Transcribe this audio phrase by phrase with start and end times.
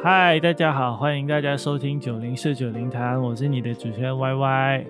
[0.00, 4.86] 嗨，大家好，欢迎大家收听九零四九零谈，我是你的主持人 Y Y。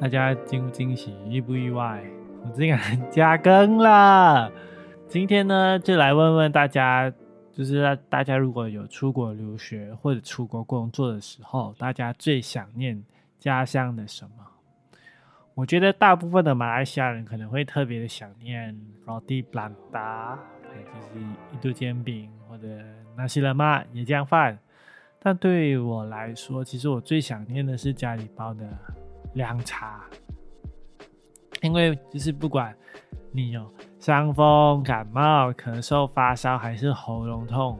[0.00, 2.02] 大家惊不惊喜，意不意外？
[2.42, 2.78] 我竟然
[3.08, 4.50] 加更了。
[5.06, 7.08] 今天呢，就来问问大家，
[7.52, 13.00] 就是大家如果有出国留学或者出国工作的时候，大家最想念
[13.38, 14.44] 家乡的什么？
[15.54, 20.38] 我觉得大部分的马来西亚人可能会特别的想念 roti b l a n d a
[20.74, 21.20] 就是
[21.52, 22.84] 印度煎饼的
[23.16, 24.58] 那西了嘛椰浆饭。
[25.20, 28.64] 但对我来说，其实我最想念的是家里包的
[29.34, 30.04] 凉茶，
[31.60, 32.72] 因为就是不管
[33.32, 33.68] 你有
[33.98, 37.78] 伤风、感冒、咳嗽、发烧，还是喉咙痛，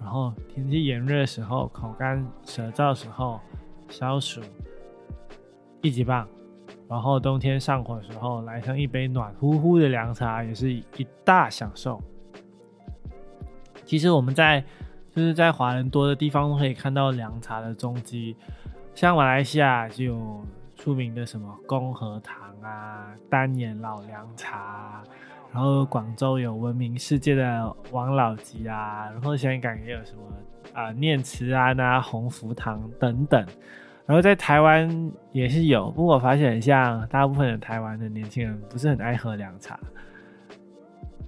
[0.00, 3.38] 然后天气炎热的时候口干舌燥时候，
[3.90, 4.40] 消暑
[5.82, 6.26] 一级棒。
[6.88, 12.02] 然后冬天上火的时候，来上一杯暖乎乎的凉茶，也是一大享受。
[13.90, 14.62] 其实我们在
[15.12, 18.36] 就是在华人多的地方都可以看到凉茶的踪迹，
[18.94, 20.46] 像马来西亚就有
[20.76, 25.02] 出名的什么公和堂啊、丹眼老凉茶，
[25.52, 30.22] 然后广州有闻名世界的王老吉啊，然后香港也有什么
[30.72, 33.44] 啊念慈庵啊、鸿福堂等等。
[34.06, 39.76] 然后在台湾也是有，不过我发现像大部分的台湾的年轻人不是很爱喝凉茶，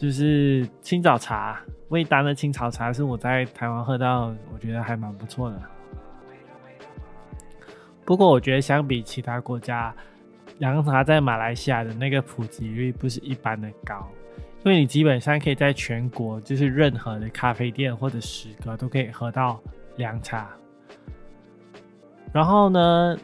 [0.00, 5.62] 就是青枣茶，味丹的青草茶是我在台湾喝到，我觉得还蛮不错的。
[8.06, 9.94] 不过我觉得相比其他国家，
[10.56, 14.08] 凉茶在马来西亚的那个普及率不是一般的高，
[14.64, 19.60] 因为你基本上可以在全国就是任何的咖啡店或者食阁都可以喝到
[19.96, 20.48] 凉茶。
[22.32, 23.14] 然后呢，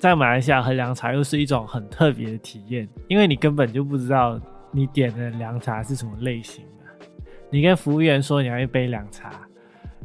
[0.00, 4.40] 在马来西亚喝凉茶又是一种很特别的体验，因为你根本就不知道
[4.76, 7.06] 你点的凉茶是什么类型的。
[7.50, 9.32] 你跟服务员说你要一杯凉茶，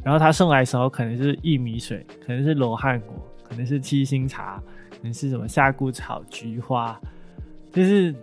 [0.02, 6.98] 然后他送来的时候可能是薏米水，可能是罗汉果，可能是七星茶，可能是什么夏菇草、菊花，
[7.70, 8.14] 就是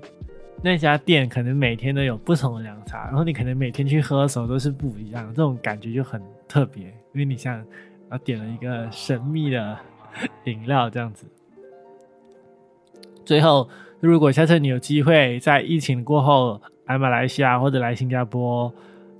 [0.64, 7.64] 那家店可能每天都有不同的凉茶，然后你可能每天去喝的时候都是不一样，这种感觉就很特别，因为你像
[8.10, 9.78] 啊点了一个神秘的。
[10.46, 11.28] 饮料这样子。
[13.24, 13.70] 最后，
[14.02, 18.74] 如果下次你有机会在疫情过后来马来西亚或者来新加坡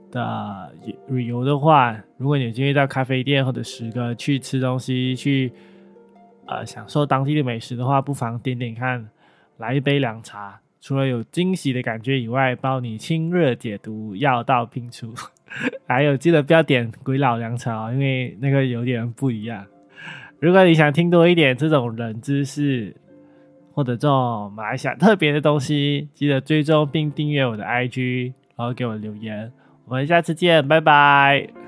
[0.10, 0.74] 的
[1.08, 5.52] 旅游的话，如果你有机会到咖啡店或者十个去吃东西，去
[6.48, 9.08] 呃享受当地的美食的话，不妨点点看，
[9.58, 15.14] 来一杯凉茶，除了有惊喜的感觉以外，包你清热解毒，药到病除。
[15.88, 19.66] 还有记得不要点鬼佬凉茶哦，因为那个有点不一样。
[20.40, 22.96] 如果你想听多一点这种冷知识，
[23.80, 29.50] 或者这种马来西亚特别的东西，记得追踪并订阅我的 IG，然后给我留言。
[29.86, 31.59] 我们下次见，拜拜。